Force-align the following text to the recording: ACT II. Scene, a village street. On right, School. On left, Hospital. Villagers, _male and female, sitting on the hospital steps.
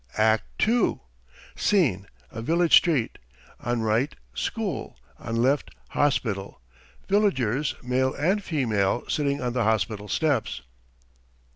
ACT 0.17 0.67
II. 0.67 0.99
Scene, 1.55 2.07
a 2.31 2.41
village 2.41 2.75
street. 2.75 3.19
On 3.59 3.83
right, 3.83 4.15
School. 4.33 4.97
On 5.19 5.35
left, 5.35 5.69
Hospital. 5.89 6.59
Villagers, 7.07 7.75
_male 7.83 8.19
and 8.19 8.43
female, 8.43 9.03
sitting 9.07 9.43
on 9.43 9.53
the 9.53 9.63
hospital 9.63 10.07
steps. 10.07 10.63